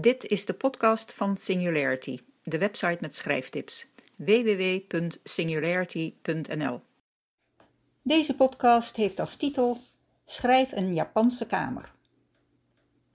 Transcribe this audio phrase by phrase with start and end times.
[0.00, 3.86] Dit is de podcast van Singularity, de website met schrijftips.
[4.16, 6.80] www.singularity.nl
[8.02, 9.78] Deze podcast heeft als titel
[10.24, 11.90] Schrijf een Japanse kamer.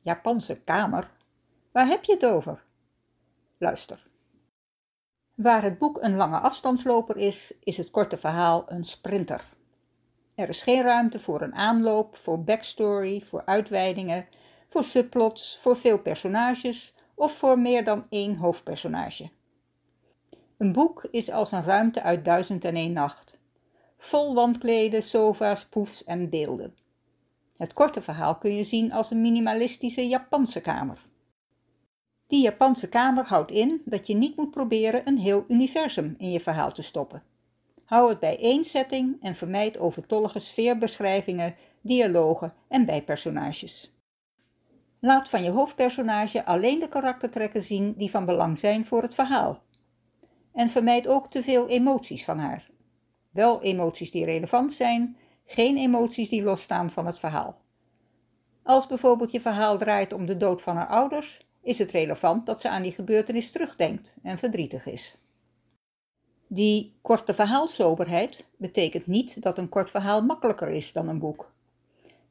[0.00, 1.10] Japanse kamer?
[1.72, 2.64] Waar heb je het over?
[3.56, 4.06] Luister.
[5.34, 9.44] Waar het boek een lange afstandsloper is, is het korte verhaal een sprinter.
[10.34, 14.28] Er is geen ruimte voor een aanloop, voor backstory, voor uitweidingen,
[14.68, 19.30] voor subplots, voor veel personages of voor meer dan één hoofdpersonage.
[20.56, 23.40] Een boek is als een ruimte uit duizend en één nacht.
[23.98, 26.74] Vol wandkleden, sofa's, poefs en beelden.
[27.56, 31.02] Het korte verhaal kun je zien als een minimalistische Japanse kamer.
[32.26, 36.40] Die Japanse kamer houdt in dat je niet moet proberen een heel universum in je
[36.40, 37.22] verhaal te stoppen.
[37.84, 43.97] Hou het bij één setting en vermijd overtollige sfeerbeschrijvingen, dialogen en bijpersonages.
[45.00, 49.62] Laat van je hoofdpersonage alleen de karaktertrekken zien die van belang zijn voor het verhaal.
[50.52, 52.70] En vermijd ook te veel emoties van haar.
[53.30, 57.60] Wel emoties die relevant zijn, geen emoties die losstaan van het verhaal.
[58.62, 62.60] Als bijvoorbeeld je verhaal draait om de dood van haar ouders, is het relevant dat
[62.60, 65.18] ze aan die gebeurtenis terugdenkt en verdrietig is.
[66.46, 71.52] Die korte verhaalsoberheid betekent niet dat een kort verhaal makkelijker is dan een boek.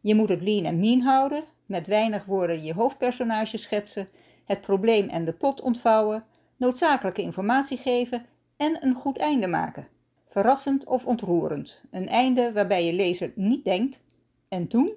[0.01, 4.09] Je moet het lean en mean houden, met weinig woorden je hoofdpersonage schetsen,
[4.45, 6.25] het probleem en de plot ontvouwen,
[6.57, 8.25] noodzakelijke informatie geven
[8.57, 9.87] en een goed einde maken.
[10.27, 13.99] Verrassend of ontroerend, een einde waarbij je lezer niet denkt
[14.47, 14.95] en toen?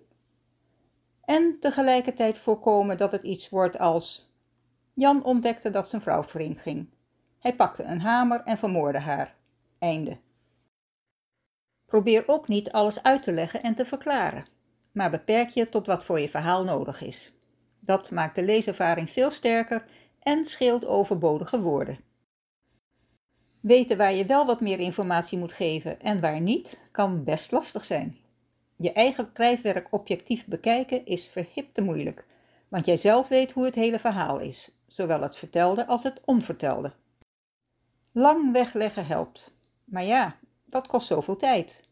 [1.24, 4.30] En tegelijkertijd voorkomen dat het iets wordt als
[4.94, 6.88] Jan ontdekte dat zijn vrouw vreemd ging.
[7.38, 9.34] Hij pakte een hamer en vermoordde haar.
[9.78, 10.18] Einde.
[11.86, 14.44] Probeer ook niet alles uit te leggen en te verklaren,
[14.92, 17.32] maar beperk je tot wat voor je verhaal nodig is.
[17.80, 19.84] Dat maakt de leeservaring veel sterker
[20.20, 21.98] en scheelt overbodige woorden.
[23.60, 27.84] Weten waar je wel wat meer informatie moet geven en waar niet, kan best lastig
[27.84, 28.16] zijn.
[28.76, 32.26] Je eigen schrijfwerk objectief bekijken is verhipte moeilijk,
[32.68, 36.92] want jij zelf weet hoe het hele verhaal is, zowel het vertelde als het onvertelde.
[38.12, 39.58] Lang wegleggen helpt.
[39.84, 41.88] Maar ja, dat kost zoveel tijd.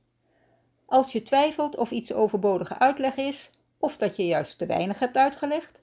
[0.89, 5.17] Als je twijfelt of iets overbodige uitleg is, of dat je juist te weinig hebt
[5.17, 5.83] uitgelegd,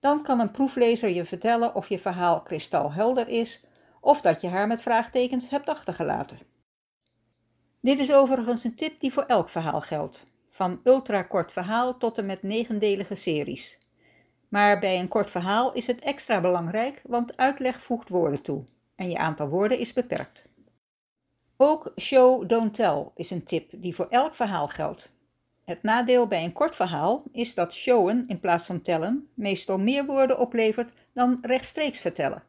[0.00, 3.64] dan kan een proeflezer je vertellen of je verhaal kristalhelder is,
[4.00, 6.38] of dat je haar met vraagtekens hebt achtergelaten.
[7.80, 12.26] Dit is overigens een tip die voor elk verhaal geldt, van ultrakort verhaal tot en
[12.26, 13.78] met negendelige series.
[14.48, 18.64] Maar bij een kort verhaal is het extra belangrijk, want uitleg voegt woorden toe
[18.96, 20.50] en je aantal woorden is beperkt.
[21.64, 25.16] Ook show, don't tell is een tip die voor elk verhaal geldt.
[25.64, 30.06] Het nadeel bij een kort verhaal is dat showen in plaats van tellen meestal meer
[30.06, 32.42] woorden oplevert dan rechtstreeks vertellen.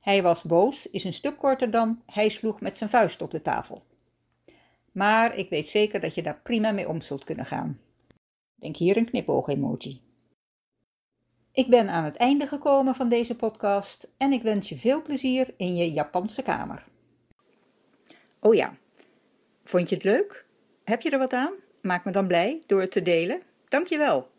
[0.00, 3.42] Hij was boos is een stuk korter dan hij sloeg met zijn vuist op de
[3.42, 3.82] tafel.
[4.92, 7.80] Maar ik weet zeker dat je daar prima mee om zult kunnen gaan.
[8.54, 10.00] Denk hier een knipoog-emoji.
[11.52, 15.54] Ik ben aan het einde gekomen van deze podcast en ik wens je veel plezier
[15.56, 16.88] in je Japanse kamer.
[18.42, 18.74] Oh ja,
[19.64, 20.44] vond je het leuk?
[20.84, 21.52] Heb je er wat aan?
[21.80, 23.42] Maak me dan blij door het te delen.
[23.68, 24.30] Dankjewel.